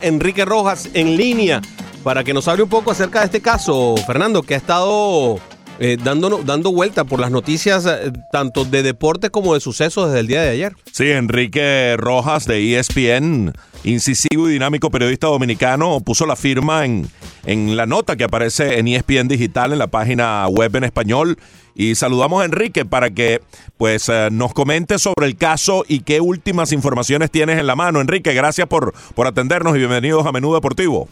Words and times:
Enrique 0.00 0.44
Rojas 0.44 0.90
en 0.94 1.16
línea 1.16 1.60
para 2.04 2.22
que 2.22 2.32
nos 2.32 2.46
hable 2.46 2.62
un 2.62 2.68
poco 2.68 2.92
acerca 2.92 3.18
de 3.18 3.24
este 3.24 3.40
caso, 3.40 3.96
Fernando, 4.06 4.44
que 4.44 4.54
ha 4.54 4.56
estado 4.56 5.40
eh, 5.80 5.96
dando, 6.00 6.70
vuelta 6.70 7.02
por 7.02 7.18
las 7.18 7.32
noticias 7.32 7.84
eh, 7.84 8.12
tanto 8.30 8.64
de 8.64 8.84
deporte 8.84 9.30
como 9.30 9.54
de 9.54 9.60
sucesos 9.60 10.06
desde 10.06 10.20
el 10.20 10.28
día 10.28 10.42
de 10.42 10.50
ayer. 10.50 10.76
Sí, 10.92 11.10
Enrique 11.10 11.96
Rojas 11.98 12.46
de 12.46 12.78
ESPN, 12.78 13.52
incisivo 13.82 14.48
y 14.48 14.52
dinámico 14.52 14.88
periodista 14.92 15.26
dominicano, 15.26 15.98
puso 15.98 16.26
la 16.26 16.36
firma 16.36 16.84
en, 16.84 17.08
en 17.44 17.76
la 17.76 17.86
nota 17.86 18.14
que 18.14 18.22
aparece 18.22 18.78
en 18.78 18.86
ESPN 18.86 19.26
Digital 19.26 19.72
en 19.72 19.80
la 19.80 19.88
página 19.88 20.46
web 20.46 20.76
en 20.76 20.84
español. 20.84 21.38
Y 21.80 21.94
saludamos 21.94 22.42
a 22.42 22.44
Enrique 22.44 22.84
para 22.84 23.10
que 23.10 23.38
pues 23.76 24.08
eh, 24.08 24.30
nos 24.32 24.52
comente 24.52 24.98
sobre 24.98 25.26
el 25.26 25.38
caso 25.38 25.84
y 25.86 26.02
qué 26.02 26.20
últimas 26.20 26.72
informaciones 26.72 27.30
tienes 27.30 27.56
en 27.56 27.68
la 27.68 27.76
mano. 27.76 28.00
Enrique, 28.00 28.34
gracias 28.34 28.66
por, 28.66 28.92
por 29.14 29.28
atendernos 29.28 29.76
y 29.76 29.78
bienvenidos 29.78 30.26
a 30.26 30.32
Menú 30.32 30.52
Deportivo. 30.52 31.06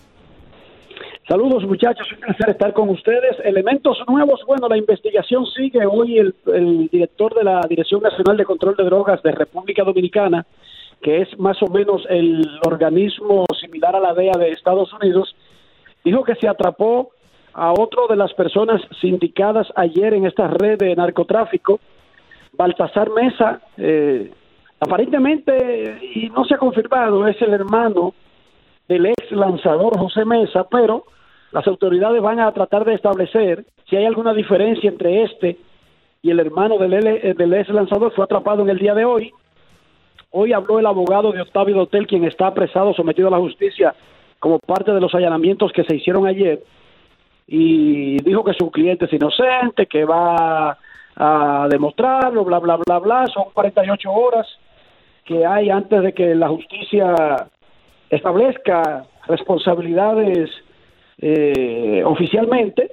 Saludos 1.28 1.62
muchachos, 1.66 2.08
un 2.10 2.18
placer 2.18 2.50
estar 2.50 2.72
con 2.72 2.88
ustedes. 2.88 3.36
Elementos 3.44 3.96
nuevos, 4.08 4.40
bueno, 4.44 4.68
la 4.68 4.76
investigación 4.76 5.46
sigue. 5.46 5.86
Hoy 5.86 6.18
el, 6.18 6.34
el, 6.52 6.88
director 6.88 7.32
de 7.36 7.44
la 7.44 7.60
Dirección 7.68 8.02
Nacional 8.02 8.36
de 8.36 8.44
Control 8.44 8.74
de 8.74 8.84
Drogas 8.86 9.22
de 9.22 9.30
República 9.30 9.84
Dominicana, 9.84 10.46
que 11.00 11.22
es 11.22 11.38
más 11.38 11.62
o 11.62 11.68
menos 11.68 12.02
el 12.10 12.44
organismo 12.66 13.46
similar 13.60 13.94
a 13.94 14.00
la 14.00 14.14
DEA 14.14 14.36
de 14.36 14.50
Estados 14.50 14.92
Unidos, 14.94 15.32
dijo 16.04 16.24
que 16.24 16.34
se 16.34 16.48
atrapó 16.48 17.12
a 17.56 17.72
otro 17.72 18.06
de 18.06 18.16
las 18.16 18.34
personas 18.34 18.82
sindicadas 19.00 19.66
ayer 19.76 20.12
en 20.12 20.26
esta 20.26 20.46
red 20.46 20.78
de 20.78 20.94
narcotráfico, 20.94 21.80
Baltasar 22.52 23.08
Mesa, 23.10 23.62
eh, 23.78 24.30
aparentemente, 24.78 25.98
y 26.14 26.28
no 26.28 26.44
se 26.44 26.54
ha 26.54 26.58
confirmado, 26.58 27.26
es 27.26 27.40
el 27.40 27.54
hermano 27.54 28.12
del 28.86 29.06
ex 29.06 29.32
lanzador 29.32 29.98
José 29.98 30.26
Mesa, 30.26 30.66
pero 30.70 31.04
las 31.50 31.66
autoridades 31.66 32.20
van 32.20 32.40
a 32.40 32.52
tratar 32.52 32.84
de 32.84 32.92
establecer 32.92 33.64
si 33.88 33.96
hay 33.96 34.04
alguna 34.04 34.34
diferencia 34.34 34.90
entre 34.90 35.22
este 35.22 35.56
y 36.20 36.30
el 36.30 36.40
hermano 36.40 36.76
del, 36.76 36.90
del 37.36 37.54
ex 37.54 37.70
lanzador, 37.70 38.12
fue 38.12 38.24
atrapado 38.24 38.62
en 38.64 38.68
el 38.68 38.78
día 38.78 38.94
de 38.94 39.06
hoy. 39.06 39.32
Hoy 40.30 40.52
habló 40.52 40.78
el 40.78 40.84
abogado 40.84 41.32
de 41.32 41.40
Octavio 41.40 41.76
Dotel, 41.76 42.06
quien 42.06 42.24
está 42.24 42.48
apresado, 42.48 42.92
sometido 42.92 43.28
a 43.28 43.30
la 43.30 43.38
justicia 43.38 43.94
como 44.40 44.58
parte 44.58 44.92
de 44.92 45.00
los 45.00 45.14
allanamientos 45.14 45.72
que 45.72 45.84
se 45.84 45.96
hicieron 45.96 46.26
ayer 46.26 46.62
y 47.46 48.16
dijo 48.22 48.44
que 48.44 48.54
su 48.54 48.70
cliente 48.70 49.04
es 49.04 49.12
inocente, 49.12 49.86
que 49.86 50.04
va 50.04 50.76
a 51.16 51.68
demostrarlo, 51.70 52.44
bla, 52.44 52.58
bla, 52.58 52.76
bla, 52.76 52.98
bla. 52.98 53.26
Son 53.28 53.44
48 53.52 54.10
horas 54.10 54.46
que 55.24 55.46
hay 55.46 55.70
antes 55.70 56.02
de 56.02 56.12
que 56.12 56.34
la 56.34 56.48
justicia 56.48 57.48
establezca 58.10 59.04
responsabilidades 59.26 60.50
eh, 61.18 62.02
oficialmente 62.04 62.92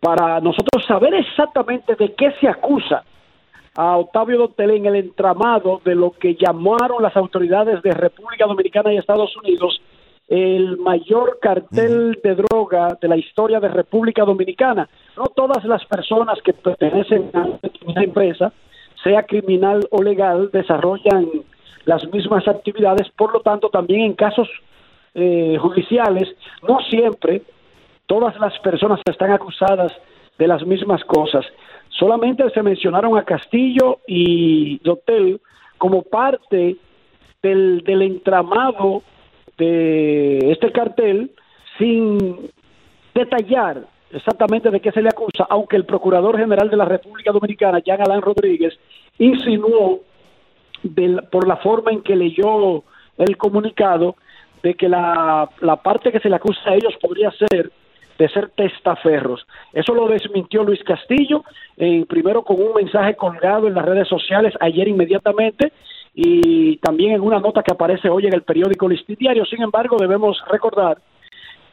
para 0.00 0.40
nosotros 0.40 0.84
saber 0.86 1.14
exactamente 1.14 1.94
de 1.96 2.14
qué 2.14 2.30
se 2.40 2.48
acusa 2.48 3.04
a 3.74 3.96
Octavio 3.98 4.38
Dotel 4.38 4.70
en 4.70 4.86
el 4.86 4.96
entramado 4.96 5.80
de 5.84 5.94
lo 5.94 6.12
que 6.12 6.34
llamaron 6.34 7.02
las 7.02 7.16
autoridades 7.16 7.82
de 7.82 7.92
República 7.92 8.46
Dominicana 8.46 8.92
y 8.92 8.96
Estados 8.96 9.36
Unidos 9.36 9.82
el 10.28 10.76
mayor 10.78 11.38
cartel 11.40 12.18
de 12.22 12.34
droga 12.34 12.98
de 13.00 13.08
la 13.08 13.16
historia 13.16 13.60
de 13.60 13.68
República 13.68 14.24
Dominicana. 14.24 14.88
No 15.16 15.26
todas 15.26 15.64
las 15.64 15.84
personas 15.84 16.40
que 16.42 16.52
pertenecen 16.52 17.30
a 17.32 17.46
una 17.86 18.02
empresa, 18.02 18.52
sea 19.04 19.22
criminal 19.22 19.86
o 19.90 20.02
legal, 20.02 20.50
desarrollan 20.52 21.28
las 21.84 22.04
mismas 22.12 22.48
actividades, 22.48 23.08
por 23.10 23.32
lo 23.32 23.40
tanto 23.40 23.68
también 23.68 24.00
en 24.00 24.14
casos 24.14 24.48
eh, 25.14 25.56
judiciales, 25.60 26.28
no 26.66 26.80
siempre 26.90 27.42
todas 28.06 28.38
las 28.40 28.58
personas 28.58 29.00
están 29.08 29.30
acusadas 29.30 29.92
de 30.38 30.48
las 30.48 30.66
mismas 30.66 31.04
cosas. 31.04 31.46
Solamente 31.88 32.48
se 32.50 32.62
mencionaron 32.62 33.16
a 33.16 33.24
Castillo 33.24 34.00
y 34.06 34.78
Dotel 34.80 35.40
como 35.78 36.02
parte 36.02 36.76
del, 37.42 37.82
del 37.84 38.02
entramado 38.02 39.02
de 39.58 40.52
este 40.52 40.72
cartel 40.72 41.30
sin 41.78 42.50
detallar 43.14 43.86
exactamente 44.10 44.70
de 44.70 44.80
qué 44.80 44.92
se 44.92 45.02
le 45.02 45.08
acusa, 45.08 45.46
aunque 45.48 45.76
el 45.76 45.84
Procurador 45.84 46.38
General 46.38 46.70
de 46.70 46.76
la 46.76 46.84
República 46.84 47.32
Dominicana, 47.32 47.80
Jean 47.80 48.00
Alain 48.00 48.22
Rodríguez, 48.22 48.78
insinuó 49.18 50.00
por 51.30 51.48
la 51.48 51.56
forma 51.56 51.90
en 51.90 52.02
que 52.02 52.14
leyó 52.14 52.84
el 53.18 53.36
comunicado 53.36 54.16
de 54.62 54.74
que 54.74 54.88
la, 54.88 55.48
la 55.60 55.76
parte 55.76 56.12
que 56.12 56.20
se 56.20 56.28
le 56.28 56.36
acusa 56.36 56.70
a 56.70 56.74
ellos 56.74 56.94
podría 57.00 57.30
ser 57.32 57.70
de 58.18 58.28
ser 58.28 58.50
testaferros. 58.50 59.46
Eso 59.72 59.94
lo 59.94 60.08
desmintió 60.08 60.64
Luis 60.64 60.82
Castillo, 60.84 61.44
eh, 61.76 62.04
primero 62.08 62.42
con 62.42 62.60
un 62.60 62.74
mensaje 62.74 63.14
colgado 63.14 63.66
en 63.66 63.74
las 63.74 63.84
redes 63.84 64.08
sociales 64.08 64.54
ayer 64.60 64.88
inmediatamente 64.88 65.72
y 66.18 66.78
también 66.78 67.12
en 67.12 67.20
una 67.20 67.38
nota 67.40 67.62
que 67.62 67.72
aparece 67.72 68.08
hoy 68.08 68.26
en 68.26 68.32
el 68.32 68.40
periódico 68.40 68.88
Listín 68.88 69.16
Diario. 69.20 69.44
Sin 69.44 69.62
embargo, 69.62 69.98
debemos 70.00 70.42
recordar 70.50 70.96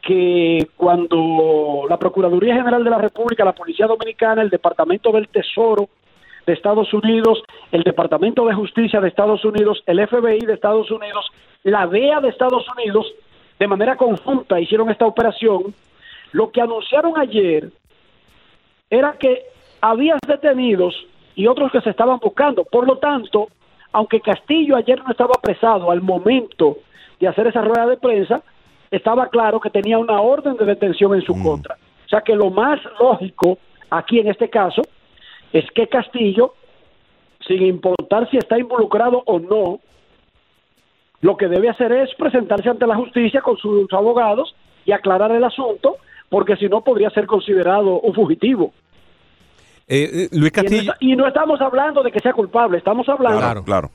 que 0.02 0.68
cuando 0.76 1.86
la 1.88 1.98
Procuraduría 1.98 2.56
General 2.56 2.84
de 2.84 2.90
la 2.90 2.98
República, 2.98 3.42
la 3.42 3.54
Policía 3.54 3.86
Dominicana, 3.86 4.42
el 4.42 4.50
Departamento 4.50 5.10
del 5.12 5.28
Tesoro 5.28 5.88
de 6.46 6.52
Estados 6.52 6.92
Unidos, 6.92 7.42
el 7.72 7.84
Departamento 7.84 8.44
de 8.44 8.52
Justicia 8.52 9.00
de 9.00 9.08
Estados 9.08 9.42
Unidos, 9.46 9.82
el 9.86 10.06
FBI 10.06 10.40
de 10.40 10.52
Estados 10.52 10.90
Unidos, 10.90 11.24
la 11.62 11.86
DEA 11.86 12.20
de 12.20 12.28
Estados 12.28 12.66
Unidos, 12.76 13.14
de 13.58 13.66
manera 13.66 13.96
conjunta 13.96 14.60
hicieron 14.60 14.90
esta 14.90 15.06
operación, 15.06 15.74
lo 16.32 16.50
que 16.50 16.60
anunciaron 16.60 17.14
ayer 17.16 17.70
era 18.90 19.14
que 19.14 19.44
había 19.80 20.18
detenidos 20.28 20.94
y 21.34 21.46
otros 21.46 21.72
que 21.72 21.80
se 21.80 21.88
estaban 21.88 22.18
buscando. 22.18 22.62
Por 22.64 22.86
lo 22.86 22.98
tanto, 22.98 23.48
aunque 23.94 24.20
Castillo 24.20 24.74
ayer 24.74 25.00
no 25.04 25.12
estaba 25.12 25.34
apresado 25.38 25.88
al 25.92 26.02
momento 26.02 26.78
de 27.20 27.28
hacer 27.28 27.46
esa 27.46 27.62
rueda 27.62 27.86
de 27.86 27.96
prensa, 27.96 28.42
estaba 28.90 29.28
claro 29.28 29.60
que 29.60 29.70
tenía 29.70 29.98
una 29.98 30.20
orden 30.20 30.56
de 30.56 30.64
detención 30.64 31.14
en 31.14 31.22
su 31.22 31.32
mm. 31.32 31.42
contra. 31.44 31.76
O 32.04 32.08
sea 32.08 32.20
que 32.20 32.34
lo 32.34 32.50
más 32.50 32.80
lógico 32.98 33.56
aquí 33.90 34.18
en 34.18 34.26
este 34.26 34.50
caso 34.50 34.82
es 35.52 35.64
que 35.70 35.86
Castillo, 35.86 36.54
sin 37.46 37.62
importar 37.62 38.28
si 38.30 38.36
está 38.36 38.58
involucrado 38.58 39.22
o 39.26 39.38
no, 39.38 39.78
lo 41.20 41.36
que 41.36 41.46
debe 41.46 41.68
hacer 41.68 41.92
es 41.92 42.12
presentarse 42.16 42.68
ante 42.68 42.88
la 42.88 42.96
justicia 42.96 43.42
con 43.42 43.56
sus 43.58 43.90
abogados 43.92 44.56
y 44.84 44.90
aclarar 44.90 45.30
el 45.30 45.44
asunto, 45.44 45.98
porque 46.28 46.56
si 46.56 46.68
no 46.68 46.80
podría 46.82 47.10
ser 47.10 47.26
considerado 47.26 48.00
un 48.00 48.12
fugitivo. 48.12 48.72
Eh, 49.86 50.10
eh, 50.12 50.28
Luis 50.32 50.52
Castillo. 50.52 50.94
Y 51.00 51.14
no, 51.14 51.26
estamos 51.26 51.60
hablando 51.60 52.02
de 52.02 52.10
que 52.10 52.20
sea 52.20 52.32
culpable, 52.32 52.78
estamos 52.78 53.08
hablando 53.08 53.62
claro, 53.64 53.90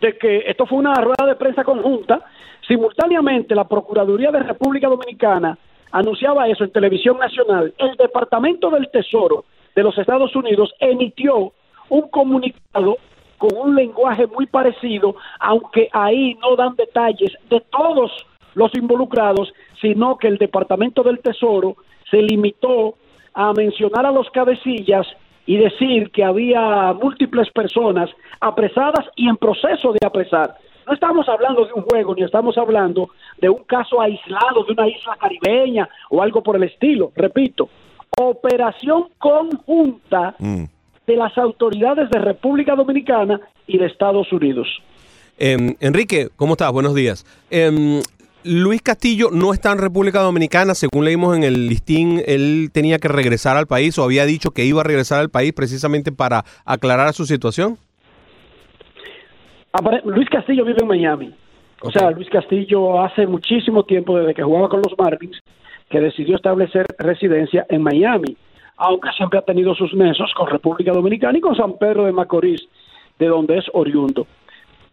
de 0.00 0.18
que 0.18 0.38
esto 0.46 0.66
fue 0.66 0.78
una 0.78 0.94
rueda 0.94 1.26
de 1.26 1.36
prensa 1.36 1.64
conjunta. 1.64 2.22
Simultáneamente, 2.66 3.54
la 3.54 3.68
Procuraduría 3.68 4.32
de 4.32 4.40
República 4.40 4.88
Dominicana 4.88 5.56
anunciaba 5.92 6.48
eso 6.48 6.64
en 6.64 6.72
televisión 6.72 7.18
nacional. 7.18 7.72
El 7.78 7.96
Departamento 7.96 8.70
del 8.70 8.90
Tesoro 8.90 9.44
de 9.74 9.82
los 9.82 9.96
Estados 9.96 10.34
Unidos 10.34 10.72
emitió 10.80 11.52
un 11.88 12.08
comunicado 12.10 12.98
con 13.38 13.50
un 13.56 13.76
lenguaje 13.76 14.26
muy 14.26 14.46
parecido, 14.46 15.14
aunque 15.38 15.88
ahí 15.92 16.34
no 16.40 16.56
dan 16.56 16.74
detalles 16.74 17.32
de 17.48 17.60
todos 17.70 18.10
los 18.54 18.74
involucrados, 18.74 19.52
sino 19.80 20.16
que 20.16 20.28
el 20.28 20.38
Departamento 20.38 21.02
del 21.02 21.20
Tesoro 21.20 21.76
se 22.10 22.22
limitó 22.22 22.94
a 23.36 23.52
mencionar 23.52 24.06
a 24.06 24.10
los 24.10 24.28
cabecillas 24.30 25.06
y 25.44 25.58
decir 25.58 26.10
que 26.10 26.24
había 26.24 26.94
múltiples 26.94 27.50
personas 27.50 28.10
apresadas 28.40 29.06
y 29.14 29.28
en 29.28 29.36
proceso 29.36 29.92
de 29.92 30.04
apresar. 30.04 30.56
No 30.86 30.94
estamos 30.94 31.28
hablando 31.28 31.66
de 31.66 31.72
un 31.74 31.82
juego, 31.82 32.14
ni 32.14 32.22
estamos 32.22 32.56
hablando 32.56 33.10
de 33.38 33.50
un 33.50 33.62
caso 33.64 34.00
aislado 34.00 34.64
de 34.64 34.72
una 34.72 34.88
isla 34.88 35.16
caribeña 35.20 35.88
o 36.10 36.22
algo 36.22 36.42
por 36.42 36.56
el 36.56 36.62
estilo. 36.62 37.12
Repito, 37.14 37.68
operación 38.18 39.08
conjunta 39.18 40.34
mm. 40.38 40.64
de 41.06 41.16
las 41.16 41.36
autoridades 41.36 42.08
de 42.08 42.18
República 42.18 42.74
Dominicana 42.74 43.40
y 43.66 43.76
de 43.76 43.86
Estados 43.86 44.32
Unidos. 44.32 44.66
Em, 45.38 45.74
Enrique, 45.80 46.28
¿cómo 46.36 46.54
estás? 46.54 46.72
Buenos 46.72 46.94
días. 46.94 47.26
Em, 47.50 48.00
Luis 48.46 48.80
Castillo 48.80 49.30
no 49.32 49.52
está 49.52 49.72
en 49.72 49.78
República 49.78 50.20
Dominicana, 50.20 50.74
según 50.74 51.04
leímos 51.04 51.36
en 51.36 51.42
el 51.42 51.66
listín, 51.66 52.22
él 52.26 52.70
tenía 52.72 52.98
que 52.98 53.08
regresar 53.08 53.56
al 53.56 53.66
país 53.66 53.98
o 53.98 54.04
había 54.04 54.24
dicho 54.24 54.52
que 54.52 54.64
iba 54.64 54.80
a 54.82 54.84
regresar 54.84 55.18
al 55.18 55.30
país 55.30 55.52
precisamente 55.52 56.12
para 56.12 56.44
aclarar 56.64 57.12
su 57.12 57.26
situación. 57.26 57.76
Luis 60.04 60.28
Castillo 60.30 60.64
vive 60.64 60.78
en 60.80 60.86
Miami. 60.86 61.34
O 61.82 61.90
sea, 61.90 62.10
Luis 62.12 62.30
Castillo 62.30 63.02
hace 63.02 63.26
muchísimo 63.26 63.84
tiempo, 63.84 64.16
desde 64.16 64.34
que 64.34 64.42
jugaba 64.42 64.68
con 64.68 64.80
los 64.80 64.96
Marlins, 64.96 65.38
que 65.90 66.00
decidió 66.00 66.36
establecer 66.36 66.86
residencia 66.98 67.66
en 67.68 67.82
Miami, 67.82 68.36
aunque 68.76 69.10
siempre 69.16 69.40
ha 69.40 69.42
tenido 69.42 69.74
sus 69.74 69.92
nexos 69.92 70.32
con 70.34 70.48
República 70.48 70.92
Dominicana 70.92 71.36
y 71.36 71.40
con 71.40 71.56
San 71.56 71.78
Pedro 71.78 72.04
de 72.04 72.12
Macorís, 72.12 72.62
de 73.18 73.26
donde 73.26 73.58
es 73.58 73.64
oriundo. 73.72 74.26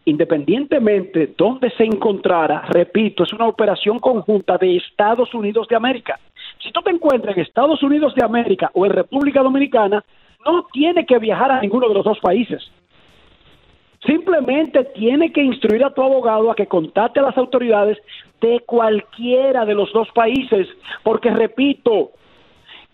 Independientemente 0.04 1.34
donde 1.36 1.70
se 1.70 1.84
encontrara, 1.84 2.62
repito, 2.68 3.24
es 3.24 3.32
una 3.32 3.46
operación 3.46 3.98
conjunta 3.98 4.58
de 4.58 4.76
Estados 4.76 5.32
Unidos 5.34 5.66
de 5.68 5.76
América. 5.76 6.18
Si 6.62 6.70
tú 6.72 6.82
te 6.82 6.90
encuentras 6.90 7.36
en 7.36 7.42
Estados 7.42 7.82
Unidos 7.82 8.14
de 8.14 8.24
América 8.24 8.70
o 8.74 8.84
en 8.84 8.92
República 8.92 9.42
Dominicana, 9.42 10.04
no 10.44 10.66
tiene 10.72 11.06
que 11.06 11.18
viajar 11.18 11.50
a 11.50 11.60
ninguno 11.60 11.88
de 11.88 11.94
los 11.94 12.04
dos 12.04 12.18
países. 12.20 12.62
Simplemente 14.04 14.84
tiene 14.94 15.32
que 15.32 15.42
instruir 15.42 15.82
a 15.82 15.94
tu 15.94 16.02
abogado 16.02 16.50
a 16.50 16.54
que 16.54 16.66
contacte 16.66 17.20
a 17.20 17.22
las 17.22 17.38
autoridades 17.38 17.96
de 18.40 18.60
cualquiera 18.60 19.64
de 19.64 19.74
los 19.74 19.90
dos 19.94 20.08
países, 20.14 20.68
porque 21.02 21.30
repito, 21.30 22.10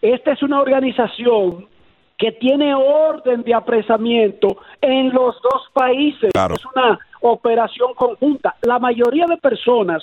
esta 0.00 0.32
es 0.32 0.42
una 0.42 0.60
organización 0.60 1.66
que 2.20 2.32
tiene 2.32 2.74
orden 2.74 3.42
de 3.44 3.54
apresamiento 3.54 4.58
en 4.82 5.10
los 5.10 5.40
dos 5.40 5.70
países. 5.72 6.30
Es 6.34 6.66
una 6.66 6.98
operación 7.22 7.94
conjunta. 7.94 8.56
La 8.60 8.78
mayoría 8.78 9.26
de 9.26 9.38
personas 9.38 10.02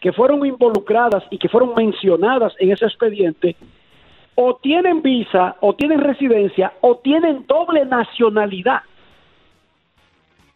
que 0.00 0.12
fueron 0.12 0.46
involucradas 0.46 1.24
y 1.30 1.38
que 1.38 1.48
fueron 1.48 1.74
mencionadas 1.74 2.54
en 2.60 2.70
ese 2.70 2.84
expediente 2.84 3.56
o 4.36 4.56
tienen 4.56 5.02
visa, 5.02 5.56
o 5.60 5.74
tienen 5.74 6.00
residencia, 6.00 6.72
o 6.80 6.98
tienen 6.98 7.44
doble 7.48 7.84
nacionalidad. 7.84 8.82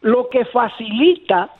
Lo 0.00 0.28
que 0.28 0.44
facilita 0.44 1.50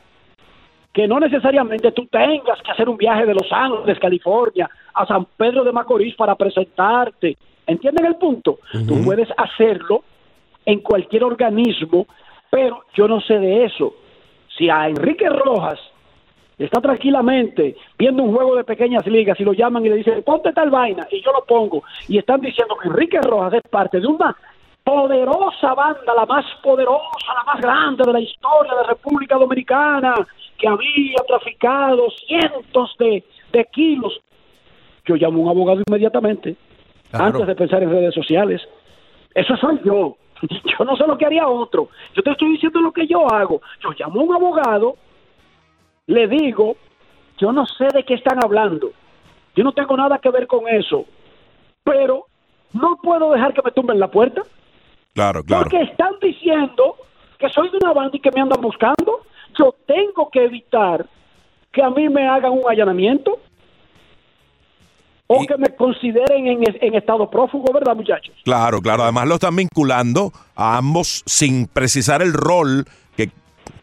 que 0.92 1.08
no 1.08 1.18
necesariamente 1.18 1.90
tú 1.90 2.06
tengas 2.06 2.62
que 2.62 2.70
hacer 2.70 2.88
un 2.88 2.96
viaje 2.96 3.26
de 3.26 3.34
Los 3.34 3.50
Ángeles, 3.50 3.98
California, 3.98 4.70
a 4.94 5.06
San 5.06 5.24
Pedro 5.36 5.64
de 5.64 5.72
Macorís 5.72 6.14
para 6.14 6.36
presentarte 6.36 7.36
¿Entienden 7.68 8.06
el 8.06 8.16
punto? 8.16 8.60
Tú 8.72 9.04
puedes 9.04 9.28
hacerlo 9.36 10.02
en 10.64 10.80
cualquier 10.80 11.22
organismo, 11.22 12.06
pero 12.50 12.82
yo 12.94 13.06
no 13.06 13.20
sé 13.20 13.38
de 13.38 13.66
eso. 13.66 13.94
Si 14.56 14.70
a 14.70 14.88
Enrique 14.88 15.28
Rojas 15.28 15.78
está 16.56 16.80
tranquilamente 16.80 17.76
viendo 17.98 18.22
un 18.22 18.34
juego 18.34 18.56
de 18.56 18.64
pequeñas 18.64 19.06
ligas 19.06 19.38
y 19.38 19.44
lo 19.44 19.52
llaman 19.52 19.84
y 19.84 19.90
le 19.90 19.96
dicen, 19.96 20.22
ponte 20.22 20.50
tal 20.54 20.70
vaina, 20.70 21.06
y 21.10 21.22
yo 21.22 21.30
lo 21.30 21.44
pongo, 21.44 21.84
y 22.08 22.16
están 22.16 22.40
diciendo 22.40 22.74
que 22.82 22.88
Enrique 22.88 23.20
Rojas 23.20 23.52
es 23.52 23.62
parte 23.70 24.00
de 24.00 24.06
una 24.06 24.34
poderosa 24.82 25.74
banda, 25.74 26.14
la 26.16 26.24
más 26.24 26.46
poderosa, 26.62 27.34
la 27.36 27.52
más 27.52 27.60
grande 27.60 28.02
de 28.06 28.12
la 28.14 28.20
historia 28.20 28.74
de 28.76 28.84
República 28.84 29.36
Dominicana, 29.36 30.14
que 30.56 30.66
había 30.66 31.18
traficado 31.26 32.08
cientos 32.26 32.96
de, 32.98 33.22
de 33.52 33.64
kilos. 33.66 34.18
Yo 35.04 35.16
llamo 35.16 35.40
a 35.40 35.42
un 35.42 35.48
abogado 35.50 35.82
inmediatamente 35.86 36.56
antes 37.12 37.46
de 37.46 37.54
pensar 37.54 37.82
en 37.82 37.90
redes 37.90 38.14
sociales. 38.14 38.60
Eso 39.34 39.56
soy 39.56 39.80
yo. 39.84 40.16
Yo 40.78 40.84
no 40.84 40.96
sé 40.96 41.06
lo 41.06 41.18
que 41.18 41.26
haría 41.26 41.48
otro. 41.48 41.88
Yo 42.14 42.22
te 42.22 42.30
estoy 42.30 42.52
diciendo 42.52 42.80
lo 42.80 42.92
que 42.92 43.06
yo 43.06 43.28
hago. 43.32 43.60
Yo 43.82 43.90
llamo 43.98 44.20
a 44.20 44.24
un 44.24 44.34
abogado, 44.34 44.96
le 46.06 46.28
digo, 46.28 46.76
yo 47.38 47.52
no 47.52 47.66
sé 47.66 47.88
de 47.92 48.04
qué 48.04 48.14
están 48.14 48.42
hablando. 48.42 48.92
Yo 49.56 49.64
no 49.64 49.72
tengo 49.72 49.96
nada 49.96 50.18
que 50.18 50.30
ver 50.30 50.46
con 50.46 50.68
eso. 50.68 51.04
Pero 51.82 52.26
no 52.72 52.96
puedo 53.02 53.32
dejar 53.32 53.52
que 53.52 53.62
me 53.64 53.72
tumben 53.72 53.98
la 53.98 54.08
puerta. 54.08 54.42
Claro, 55.14 55.42
claro. 55.42 55.64
Porque 55.64 55.82
están 55.82 56.14
diciendo 56.20 56.96
que 57.38 57.48
soy 57.48 57.70
de 57.70 57.78
una 57.78 57.92
banda 57.92 58.16
y 58.16 58.20
que 58.20 58.30
me 58.30 58.40
andan 58.40 58.60
buscando. 58.60 59.22
Yo 59.58 59.74
tengo 59.86 60.30
que 60.30 60.44
evitar 60.44 61.06
que 61.72 61.82
a 61.82 61.90
mí 61.90 62.08
me 62.08 62.28
hagan 62.28 62.52
un 62.52 62.62
allanamiento 62.68 63.40
o 65.30 65.46
que 65.46 65.58
me 65.58 65.68
consideren 65.76 66.46
en, 66.46 66.94
estado 66.94 67.30
prófugo, 67.30 67.70
¿verdad, 67.72 67.94
muchachos? 67.94 68.34
Claro, 68.44 68.80
claro. 68.80 69.02
Además 69.02 69.28
lo 69.28 69.34
están 69.34 69.54
vinculando 69.54 70.32
a 70.56 70.78
ambos 70.78 71.22
sin 71.26 71.66
precisar 71.66 72.22
el 72.22 72.32
rol 72.32 72.86
que 73.14 73.30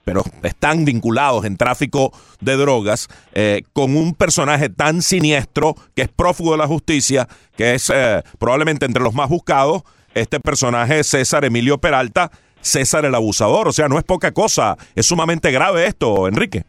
pero 0.04 0.24
están 0.42 0.86
vinculados 0.86 1.46
en 1.46 1.56
tráfico 1.56 2.12
de 2.42 2.58
drogas 2.58 3.08
eh, 3.34 3.62
con 3.74 3.96
un 3.96 4.16
personaje 4.16 4.70
tan 4.70 5.04
siniestro 5.04 5.76
que 5.96 6.04
es 6.04 6.10
prófugo 6.10 6.54
de 6.54 6.58
la 6.58 6.68
justicia, 6.68 7.28
que 7.56 7.76
es 7.76 7.92
eh, 7.94 8.24
probablemente 8.40 8.86
entre 8.86 9.04
los 9.04 9.14
más 9.14 9.30
buscados, 9.30 9.84
este 10.16 10.40
personaje 10.40 11.04
César 11.04 11.46
Emilio 11.46 11.78
Peralta, 11.78 12.32
César 12.60 13.06
el 13.06 13.14
abusador. 13.14 13.68
O 13.68 13.72
sea, 13.72 13.88
no 13.88 14.00
es 14.00 14.04
poca 14.04 14.32
cosa, 14.32 14.78
es 14.96 15.06
sumamente 15.06 15.52
grave 15.52 15.86
esto, 15.86 16.28
Enrique. 16.28 16.64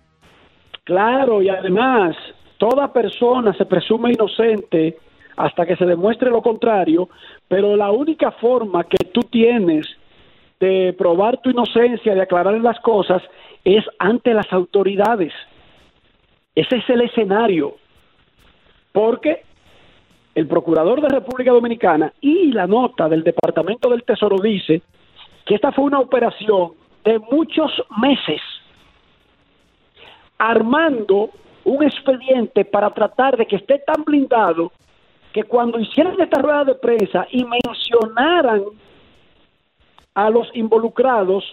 Claro, 0.84 1.40
y 1.40 1.48
además 1.48 2.14
Toda 2.58 2.92
persona 2.92 3.52
se 3.54 3.66
presume 3.66 4.12
inocente 4.12 4.96
hasta 5.36 5.66
que 5.66 5.76
se 5.76 5.84
demuestre 5.84 6.30
lo 6.30 6.40
contrario, 6.40 7.08
pero 7.48 7.76
la 7.76 7.90
única 7.90 8.30
forma 8.32 8.84
que 8.84 9.04
tú 9.12 9.20
tienes 9.22 9.86
de 10.58 10.94
probar 10.96 11.38
tu 11.42 11.50
inocencia, 11.50 12.14
de 12.14 12.22
aclarar 12.22 12.58
las 12.60 12.80
cosas, 12.80 13.22
es 13.64 13.84
ante 13.98 14.32
las 14.32 14.50
autoridades. 14.52 15.32
Ese 16.54 16.76
es 16.76 16.88
el 16.88 17.02
escenario. 17.02 17.76
Porque 18.92 19.42
el 20.34 20.46
procurador 20.46 21.02
de 21.02 21.08
República 21.08 21.52
Dominicana 21.52 22.12
y 22.20 22.52
la 22.52 22.66
nota 22.66 23.08
del 23.08 23.22
Departamento 23.22 23.90
del 23.90 24.04
Tesoro 24.04 24.38
dice 24.38 24.80
que 25.44 25.54
esta 25.54 25.72
fue 25.72 25.84
una 25.84 26.00
operación 26.00 26.72
de 27.04 27.18
muchos 27.18 27.70
meses, 28.00 28.40
armando 30.38 31.30
un 31.66 31.82
expediente 31.82 32.64
para 32.64 32.90
tratar 32.90 33.36
de 33.36 33.44
que 33.44 33.56
esté 33.56 33.80
tan 33.80 34.04
blindado 34.04 34.70
que 35.32 35.42
cuando 35.42 35.80
hicieran 35.80 36.18
esta 36.18 36.40
rueda 36.40 36.64
de 36.64 36.74
prensa 36.76 37.26
y 37.30 37.44
mencionaran 37.44 38.62
a 40.14 40.30
los 40.30 40.48
involucrados, 40.54 41.44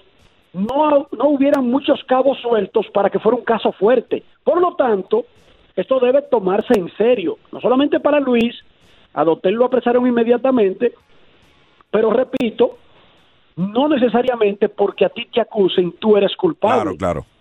no, 0.54 1.07
no 1.12 1.30
hubieran 1.30 1.68
muchos 1.68 2.01
cabos 2.04 2.38
sueltos 2.39 2.86
para 2.94 3.10
que 3.10 3.19
fuera 3.19 3.39
un 3.39 3.44
caso 3.44 3.71
fuerte. 3.71 4.24
Por 4.44 4.62
lo 4.62 4.75
tanto, 4.75 5.25
esto 5.75 6.00
debe 6.00 6.21
tomarse 6.21 6.77
en 6.77 6.95
serio, 6.95 7.39
no 7.51 7.60
solamente 7.60 8.00
para 8.00 8.19
Luis, 8.19 8.56
a 9.15 9.24
Dotel 9.24 9.56
lo 9.56 9.65
apresaron 9.65 10.06
inmediatamente, 10.06 10.94
pero 11.89 12.12
repito, 12.12 12.77
no 13.56 13.88
necesariamente 13.88 14.69
porque 14.69 15.06
a 15.06 15.10
ti 15.10 15.25
te 15.25 15.42
acusen, 15.42 15.94
tú 15.94 16.15
eres 16.15 16.36
culpable. 16.36 16.95
Claro, 16.95 16.98
claro 16.98 17.33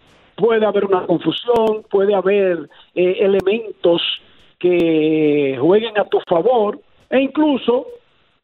puede 0.42 0.66
haber 0.66 0.86
una 0.86 1.06
confusión, 1.06 1.84
puede 1.88 2.16
haber 2.16 2.68
eh, 2.96 3.16
elementos 3.20 4.02
que 4.58 5.56
jueguen 5.60 5.96
a 5.96 6.04
tu 6.04 6.18
favor 6.28 6.80
e 7.08 7.20
incluso 7.20 7.86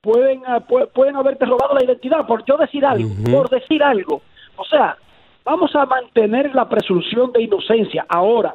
pueden, 0.00 0.42
ah, 0.46 0.60
pueden 0.94 1.16
haberte 1.16 1.44
robado 1.44 1.74
la 1.74 1.84
identidad 1.84 2.24
por 2.24 2.44
yo 2.44 2.56
decir 2.56 2.84
algo, 2.84 3.10
por 3.28 3.50
decir 3.50 3.82
algo. 3.82 4.22
O 4.54 4.64
sea, 4.64 4.96
vamos 5.44 5.74
a 5.74 5.86
mantener 5.86 6.54
la 6.54 6.68
presunción 6.68 7.32
de 7.32 7.42
inocencia. 7.42 8.06
Ahora, 8.08 8.54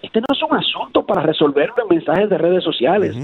este 0.00 0.20
no 0.20 0.26
es 0.32 0.42
un 0.48 0.56
asunto 0.56 1.04
para 1.04 1.22
resolverlo 1.22 1.74
en 1.82 1.96
mensajes 1.96 2.30
de 2.30 2.38
redes 2.38 2.62
sociales. 2.62 3.16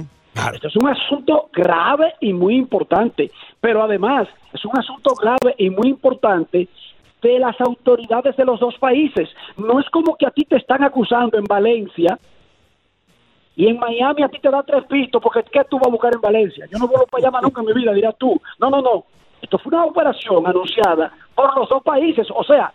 Este 0.53 0.67
es 0.67 0.77
un 0.77 0.89
asunto 0.89 1.49
grave 1.53 2.15
y 2.21 2.33
muy 2.33 2.57
importante, 2.57 3.31
pero 3.61 3.85
además 3.85 4.27
es 4.53 4.65
un 4.65 4.77
asunto 4.77 5.15
grave 5.15 5.55
y 5.59 5.71
muy 5.71 5.91
importante 5.91 6.67
de 7.23 7.39
las 7.39 7.61
autoridades 7.61 8.37
de 8.37 8.45
los 8.45 8.61
dos 8.61 8.75
países. 8.79 9.29
No 9.57 9.81
es 9.81 9.89
como 9.91 10.17
que 10.17 10.27
a 10.27 10.31
ti 10.31 10.45
te 10.45 10.57
están 10.57 10.83
acusando 10.83 11.39
en 11.39 11.45
Valencia 11.45 12.19
y 13.57 13.67
en 13.67 13.79
Miami 13.79 14.23
a 14.23 14.29
ti 14.29 14.39
te 14.41 14.50
da 14.50 14.62
tres 14.62 14.85
pistos 14.85 15.23
porque 15.23 15.43
¿qué 15.50 15.62
tú 15.69 15.79
vas 15.79 15.89
a 15.89 15.91
buscar 15.91 16.15
en 16.15 16.21
Valencia? 16.21 16.67
Yo 16.71 16.79
no 16.79 16.89
vuelvo 16.89 17.07
para 17.07 17.29
allá 17.29 17.41
nunca 17.43 17.61
en 17.61 17.67
mi 17.67 17.73
vida, 17.75 17.93
dirás 17.93 18.15
tú. 18.19 18.41
No, 18.59 18.71
no, 18.71 18.81
no. 18.81 19.05
Esto 19.43 19.59
fue 19.59 19.75
una 19.75 19.85
operación 19.85 20.47
anunciada 20.47 21.12
por 21.35 21.57
los 21.57 21.69
dos 21.69 21.83
países. 21.83 22.27
O 22.35 22.45
sea, 22.45 22.73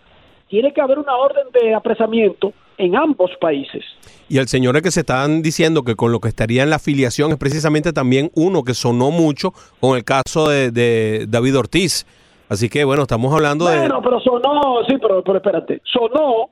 tiene 0.48 0.74
que 0.74 0.82
haber 0.82 1.00
una 1.00 1.16
orden 1.16 1.48
de 1.54 1.74
apresamiento 1.74 2.54
en 2.78 2.96
ambos 2.96 3.32
países. 3.40 3.84
Y 4.28 4.38
el 4.38 4.48
señor 4.48 4.80
que 4.82 4.92
se 4.92 5.02
están 5.02 5.42
diciendo 5.42 5.84
que 5.84 5.96
con 5.96 6.12
lo 6.12 6.20
que 6.20 6.28
estaría 6.28 6.64
en 6.64 6.70
la 6.70 6.76
afiliación 6.78 7.32
es 7.32 7.38
precisamente 7.38 7.94
también 7.94 8.32
uno 8.36 8.64
que 8.64 8.74
sonó 8.74 9.12
mucho 9.12 9.54
con 9.80 9.96
el 9.96 10.04
caso 10.04 10.50
de, 10.50 10.72
de 10.72 11.26
David 11.28 11.58
Ortiz 11.58 12.06
Así 12.50 12.70
que 12.70 12.84
bueno, 12.84 13.04
estamos 13.04 13.34
hablando 13.34 13.66
de... 13.66 13.80
Bueno, 13.80 14.02
pero 14.02 14.20
sonó, 14.20 14.84
sí, 14.88 14.96
pero, 15.02 15.24
pero 15.24 15.38
espérate, 15.38 15.82
sonó, 15.84 16.50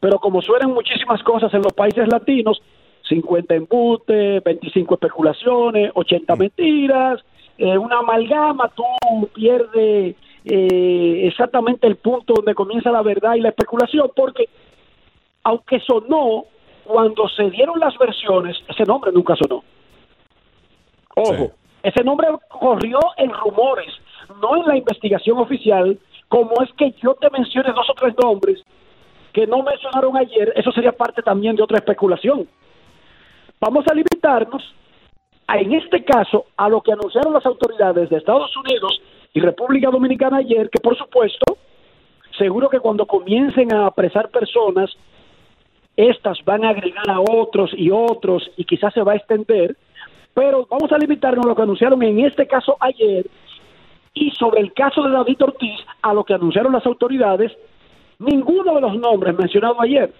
pero 0.00 0.18
como 0.18 0.40
suenan 0.42 0.72
muchísimas 0.72 1.22
cosas 1.22 1.52
en 1.54 1.62
los 1.62 1.72
países 1.72 2.06
latinos, 2.08 2.60
50 3.08 3.54
embutes, 3.54 4.42
25 4.44 4.94
especulaciones, 4.94 5.90
80 5.94 6.34
mm. 6.34 6.38
mentiras, 6.38 7.20
eh, 7.58 7.76
una 7.76 7.98
amalgama, 7.98 8.70
tú 8.74 8.84
pierdes 9.34 10.16
eh, 10.44 11.26
exactamente 11.26 11.86
el 11.86 11.96
punto 11.96 12.34
donde 12.34 12.54
comienza 12.54 12.90
la 12.90 13.02
verdad 13.02 13.34
y 13.34 13.40
la 13.40 13.50
especulación, 13.50 14.10
porque 14.14 14.48
aunque 15.42 15.80
sonó, 15.80 16.46
cuando 16.84 17.28
se 17.28 17.50
dieron 17.50 17.78
las 17.80 17.96
versiones, 17.98 18.56
ese 18.68 18.84
nombre 18.84 19.10
nunca 19.12 19.34
sonó. 19.36 19.64
Ojo, 21.16 21.52
ese 21.82 22.02
nombre 22.02 22.28
corrió 22.48 22.98
en 23.16 23.30
rumores, 23.30 23.92
no 24.40 24.56
en 24.56 24.66
la 24.66 24.76
investigación 24.76 25.38
oficial, 25.38 25.98
como 26.28 26.62
es 26.62 26.72
que 26.74 26.92
yo 27.02 27.14
te 27.14 27.30
mencione 27.30 27.72
dos 27.72 27.88
o 27.90 27.94
tres 27.94 28.14
nombres 28.22 28.62
que 29.32 29.46
no 29.46 29.62
mencionaron 29.62 30.16
ayer, 30.16 30.52
eso 30.56 30.70
sería 30.72 30.92
parte 30.92 31.22
también 31.22 31.56
de 31.56 31.62
otra 31.62 31.78
especulación. 31.78 32.46
Vamos 33.60 33.84
a 33.90 33.94
limitarnos, 33.94 34.62
a, 35.46 35.58
en 35.58 35.72
este 35.72 36.04
caso, 36.04 36.46
a 36.56 36.68
lo 36.68 36.80
que 36.80 36.92
anunciaron 36.92 37.32
las 37.32 37.44
autoridades 37.46 38.08
de 38.10 38.16
Estados 38.16 38.56
Unidos 38.56 39.00
y 39.32 39.40
República 39.40 39.90
Dominicana 39.90 40.38
ayer, 40.38 40.70
que 40.70 40.80
por 40.80 40.96
supuesto 40.96 41.58
Seguro 42.38 42.68
que 42.68 42.80
cuando 42.80 43.06
comiencen 43.06 43.72
a 43.72 43.86
apresar 43.86 44.28
personas, 44.30 44.90
estas 45.96 46.44
van 46.44 46.64
a 46.64 46.70
agregar 46.70 47.08
a 47.08 47.20
otros 47.20 47.70
y 47.76 47.90
otros 47.90 48.50
y 48.56 48.64
quizás 48.64 48.92
se 48.92 49.02
va 49.02 49.12
a 49.12 49.16
extender, 49.16 49.76
pero 50.32 50.66
vamos 50.68 50.90
a 50.90 50.98
limitarnos 50.98 51.44
a 51.44 51.48
lo 51.48 51.54
que 51.54 51.62
anunciaron 51.62 52.02
en 52.02 52.20
este 52.20 52.48
caso 52.48 52.76
ayer 52.80 53.26
y 54.14 54.30
sobre 54.30 54.60
el 54.60 54.72
caso 54.72 55.02
de 55.02 55.10
David 55.10 55.42
Ortiz, 55.42 55.80
a 56.02 56.14
lo 56.14 56.24
que 56.24 56.34
anunciaron 56.34 56.72
las 56.72 56.86
autoridades, 56.86 57.52
ninguno 58.18 58.74
de 58.74 58.80
los 58.80 58.96
nombres 58.96 59.36
mencionados 59.36 59.76
ayer 59.80 60.12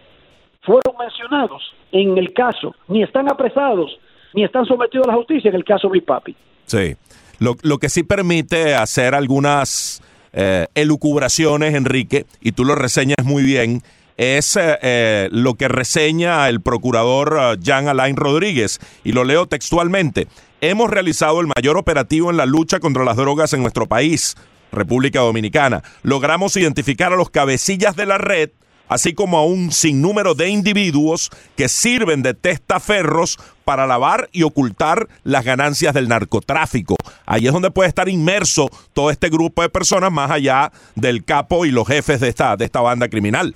fueron 0.63 0.97
mencionados 0.99 1.63
en 1.93 2.19
el 2.19 2.33
caso, 2.33 2.75
ni 2.89 3.03
están 3.03 3.31
apresados, 3.31 3.99
ni 4.35 4.45
están 4.45 4.67
sometidos 4.67 5.07
a 5.07 5.11
la 5.13 5.17
justicia 5.17 5.49
en 5.51 5.55
el 5.55 5.65
caso 5.65 5.89
Big 5.89 6.05
Papi. 6.05 6.35
Sí, 6.67 6.97
lo, 7.39 7.55
lo 7.63 7.79
que 7.79 7.89
sí 7.89 8.03
permite 8.03 8.75
hacer 8.75 9.15
algunas 9.15 10.03
eh, 10.33 10.67
elucubraciones, 10.75 11.75
Enrique, 11.75 12.27
y 12.41 12.53
tú 12.53 12.65
lo 12.65 12.75
reseñas 12.75 13.25
muy 13.25 13.45
bien, 13.45 13.83
es 14.17 14.57
eh, 14.57 14.79
eh, 14.83 15.29
lo 15.33 15.55
que 15.55 15.69
reseña 15.69 16.49
el 16.49 16.61
procurador 16.61 17.35
uh, 17.35 17.61
Jean 17.61 17.89
Alain 17.89 18.17
Rodríguez, 18.17 18.81
y 19.03 19.13
lo 19.13 19.25
leo 19.25 19.47
textualmente. 19.47 20.29
Hemos 20.61 20.91
realizado 20.91 21.41
el 21.41 21.49
mayor 21.55 21.77
operativo 21.77 22.31
en 22.31 22.37
la 22.37 22.47
lucha 22.47 22.81
contra 22.81 23.05
las 23.05 23.17
drogas 23.17 23.53
en 23.53 23.63
nuestro 23.63 23.87
país, 23.87 24.37
República 24.73 25.21
Dominicana. 25.21 25.83
Logramos 26.03 26.57
identificar 26.57 27.13
a 27.13 27.17
los 27.17 27.31
cabecillas 27.31 27.97
de 27.97 28.07
la 28.07 28.19
red, 28.19 28.51
así 28.89 29.15
como 29.15 29.39
a 29.39 29.45
un 29.45 29.73
sinnúmero 29.73 30.35
de 30.35 30.49
individuos 30.49 31.31
que 31.57 31.69
sirven 31.69 32.23
de 32.23 32.35
testaferros 32.35 33.39
para 33.65 33.87
lavar 33.87 34.29
y 34.33 34.43
ocultar 34.43 35.09
las 35.23 35.45
ganancias 35.45 35.95
del 35.95 36.09
narcotráfico. 36.09 36.97
Ahí 37.27 37.47
es 37.47 37.53
donde 37.53 37.71
puede 37.71 37.89
estar 37.89 38.09
inmerso 38.09 38.71
todo 38.93 39.11
este 39.11 39.29
grupo 39.29 39.63
de 39.63 39.69
personas 39.69 40.13
más 40.13 40.31
allá 40.31 40.73
del 40.95 41.25
capo 41.25 41.67
y 41.67 41.71
los 41.71 41.87
jefes 41.87 42.21
de 42.21 42.29
esta, 42.29 42.57
de 42.57 42.65
esta 42.65 42.81
banda 42.81 43.09
criminal. 43.09 43.55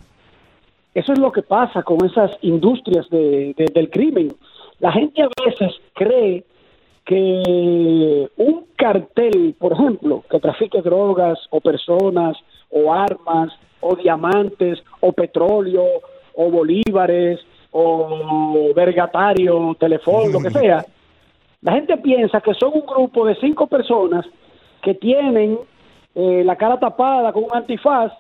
Eso 0.98 1.12
es 1.12 1.20
lo 1.20 1.30
que 1.30 1.42
pasa 1.42 1.84
con 1.84 2.04
esas 2.04 2.32
industrias 2.42 3.08
de, 3.08 3.54
de, 3.56 3.66
del 3.72 3.88
crimen. 3.88 4.34
La 4.80 4.90
gente 4.90 5.22
a 5.22 5.28
veces 5.44 5.72
cree 5.94 6.44
que 7.04 8.28
un 8.36 8.66
cartel, 8.74 9.54
por 9.60 9.74
ejemplo, 9.74 10.24
que 10.28 10.40
trafique 10.40 10.82
drogas 10.82 11.38
o 11.50 11.60
personas 11.60 12.36
o 12.70 12.92
armas 12.92 13.52
o 13.80 13.94
diamantes 13.94 14.82
o 14.98 15.12
petróleo 15.12 15.84
o 16.34 16.50
bolívares 16.50 17.38
o 17.70 18.72
vergatario, 18.74 19.76
teléfono, 19.78 20.32
lo 20.32 20.40
que 20.40 20.50
sea, 20.50 20.84
la 21.60 21.72
gente 21.74 21.96
piensa 21.98 22.40
que 22.40 22.54
son 22.54 22.72
un 22.74 22.86
grupo 22.86 23.24
de 23.24 23.36
cinco 23.36 23.68
personas 23.68 24.26
que 24.82 24.94
tienen 24.94 25.60
eh, 26.16 26.42
la 26.44 26.56
cara 26.56 26.80
tapada 26.80 27.32
con 27.32 27.44
un 27.44 27.54
antifaz. 27.54 28.12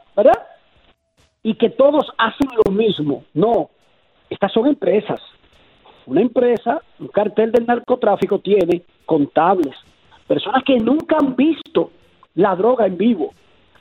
Y 1.48 1.54
que 1.54 1.70
todos 1.70 2.12
hacen 2.18 2.46
lo 2.62 2.70
mismo. 2.70 3.24
No, 3.32 3.70
estas 4.28 4.52
son 4.52 4.66
empresas. 4.66 5.18
Una 6.04 6.20
empresa, 6.20 6.82
un 6.98 7.08
cartel 7.08 7.52
del 7.52 7.64
narcotráfico 7.64 8.38
tiene 8.38 8.82
contables, 9.06 9.74
personas 10.26 10.62
que 10.62 10.76
nunca 10.76 11.16
han 11.18 11.34
visto 11.34 11.90
la 12.34 12.54
droga 12.54 12.84
en 12.84 12.98
vivo, 12.98 13.32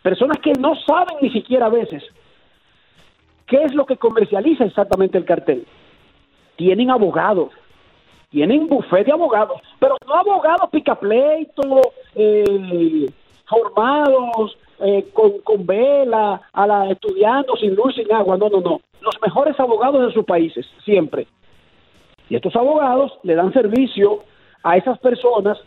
personas 0.01 0.37
que 0.37 0.53
no 0.53 0.75
saben 0.75 1.17
ni 1.21 1.29
siquiera 1.29 1.65
a 1.65 1.69
veces 1.69 2.05
qué 3.47 3.63
es 3.63 3.73
lo 3.73 3.85
que 3.85 3.97
comercializa 3.97 4.63
exactamente 4.63 5.17
el 5.17 5.25
cartel. 5.25 5.65
Tienen 6.55 6.89
abogados, 6.89 7.51
tienen 8.29 8.67
bufete 8.67 9.05
de 9.05 9.11
abogados, 9.11 9.61
pero 9.77 9.97
no 10.07 10.13
abogados 10.13 10.69
picapleito, 10.69 11.81
eh, 12.15 13.09
formados 13.47 14.57
eh, 14.79 15.09
con, 15.13 15.39
con 15.39 15.65
vela, 15.65 16.41
a 16.53 16.67
la, 16.67 16.91
estudiando 16.91 17.55
sin 17.55 17.75
luz, 17.75 17.95
sin 17.95 18.11
agua, 18.11 18.37
no, 18.37 18.49
no, 18.49 18.61
no. 18.61 18.81
Los 19.01 19.15
mejores 19.21 19.59
abogados 19.59 20.05
de 20.05 20.13
sus 20.13 20.25
países, 20.25 20.65
siempre. 20.83 21.27
Y 22.29 22.35
estos 22.35 22.55
abogados 22.55 23.17
le 23.23 23.35
dan 23.35 23.53
servicio 23.53 24.23
a 24.63 24.77
esas 24.77 24.99
personas 24.99 25.57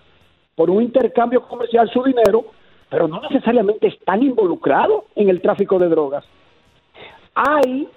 por 0.54 0.70
un 0.70 0.82
intercambio 0.82 1.42
comercial 1.42 1.90
su 1.90 2.02
dinero, 2.02 2.44
pero 2.90 3.08
no 3.08 3.20
necesariamente 3.22 3.88
están 3.88 4.22
involucrados 4.22 5.04
en 5.14 5.28
el 5.28 5.40
tráfico 5.40 5.78
de 5.78 5.88
drogas. 5.88 6.24
Hay 7.34 7.88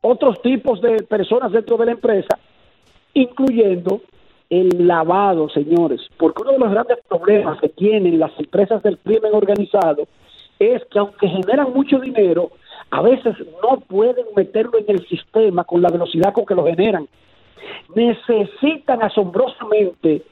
otros 0.00 0.40
tipos 0.40 0.80
de 0.80 1.02
personas 1.02 1.52
dentro 1.52 1.76
de 1.76 1.86
la 1.86 1.92
empresa, 1.92 2.38
incluyendo 3.12 4.00
el 4.50 4.88
lavado, 4.88 5.48
señores, 5.48 6.00
porque 6.18 6.42
uno 6.42 6.52
de 6.52 6.58
los 6.58 6.70
grandes 6.72 6.98
problemas 7.08 7.60
que 7.60 7.68
tienen 7.68 8.18
las 8.18 8.32
empresas 8.38 8.82
del 8.82 8.98
crimen 8.98 9.32
organizado 9.32 10.08
es 10.58 10.84
que 10.86 10.98
aunque 10.98 11.28
generan 11.28 11.72
mucho 11.72 12.00
dinero, 12.00 12.50
a 12.90 13.00
veces 13.00 13.36
no 13.62 13.78
pueden 13.80 14.26
meterlo 14.36 14.78
en 14.78 14.84
el 14.88 15.06
sistema 15.06 15.62
con 15.64 15.80
la 15.80 15.88
velocidad 15.88 16.32
con 16.32 16.44
que 16.44 16.56
lo 16.56 16.66
generan. 16.66 17.08
Necesitan 17.94 19.02
asombrosamente 19.02 20.22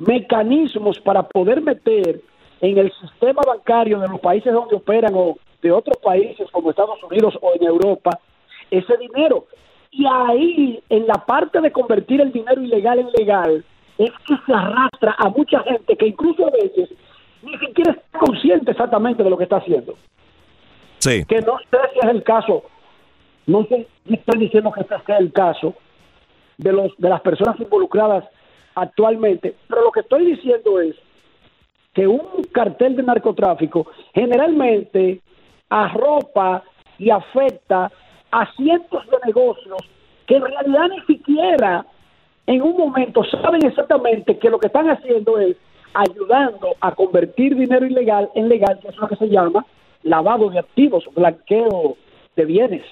mecanismos 0.00 0.98
para 0.98 1.22
poder 1.22 1.62
meter 1.62 2.20
en 2.60 2.78
el 2.78 2.92
sistema 3.00 3.42
bancario 3.46 4.00
de 4.00 4.08
los 4.08 4.20
países 4.20 4.52
donde 4.52 4.76
operan 4.76 5.12
o 5.14 5.36
de 5.62 5.70
otros 5.70 5.96
países 5.98 6.50
como 6.50 6.70
Estados 6.70 7.02
Unidos 7.04 7.38
o 7.40 7.52
en 7.54 7.64
Europa 7.66 8.18
ese 8.70 8.96
dinero. 8.96 9.46
Y 9.96 10.04
ahí, 10.06 10.82
en 10.88 11.06
la 11.06 11.14
parte 11.14 11.60
de 11.60 11.70
convertir 11.70 12.20
el 12.20 12.32
dinero 12.32 12.60
ilegal 12.60 12.98
en 12.98 13.10
legal, 13.12 13.64
es 13.96 14.10
que 14.26 14.34
se 14.44 14.52
arrastra 14.52 15.14
a 15.16 15.28
mucha 15.28 15.60
gente 15.60 15.96
que 15.96 16.08
incluso 16.08 16.48
a 16.48 16.50
veces 16.50 16.90
ni 17.42 17.56
siquiera 17.58 17.92
está 17.92 18.18
consciente 18.18 18.72
exactamente 18.72 19.22
de 19.22 19.30
lo 19.30 19.36
que 19.36 19.44
está 19.44 19.58
haciendo. 19.58 19.94
Sí. 20.98 21.24
Que 21.26 21.40
no 21.42 21.58
sé 21.58 21.78
si 21.92 21.98
es 22.00 22.12
el 22.12 22.24
caso, 22.24 22.64
no 23.46 23.64
sé 23.66 23.86
si 24.08 24.14
estoy 24.14 24.40
diciendo 24.40 24.72
que 24.72 24.80
este 24.80 24.96
sea 25.06 25.18
el 25.18 25.32
caso 25.32 25.74
de, 26.58 26.72
los, 26.72 26.92
de 26.98 27.08
las 27.08 27.20
personas 27.20 27.60
involucradas 27.60 28.24
actualmente, 28.74 29.54
pero 29.68 29.82
lo 29.82 29.92
que 29.92 30.00
estoy 30.00 30.24
diciendo 30.26 30.80
es 30.80 30.96
que 31.92 32.08
un 32.08 32.42
cartel 32.50 32.96
de 32.96 33.04
narcotráfico 33.04 33.86
generalmente 34.12 35.20
arropa 35.68 36.64
y 36.98 37.10
afecta 37.10 37.92
a 38.34 38.52
cientos 38.56 39.06
de 39.06 39.16
negocios 39.26 39.78
que 40.26 40.36
en 40.36 40.42
realidad 40.42 40.88
ni 40.88 41.00
siquiera 41.02 41.86
en 42.48 42.62
un 42.62 42.76
momento 42.76 43.22
saben 43.24 43.64
exactamente 43.64 44.38
que 44.38 44.50
lo 44.50 44.58
que 44.58 44.66
están 44.66 44.90
haciendo 44.90 45.38
es 45.38 45.56
ayudando 45.94 46.74
a 46.80 46.90
convertir 46.92 47.54
dinero 47.54 47.86
ilegal 47.86 48.28
en 48.34 48.48
legal, 48.48 48.80
que 48.80 48.88
es 48.88 48.96
lo 48.96 49.06
que 49.06 49.14
se 49.14 49.28
llama 49.28 49.64
lavado 50.02 50.50
de 50.50 50.58
activos, 50.58 51.04
blanqueo 51.14 51.96
de 52.34 52.44
bienes. 52.44 52.82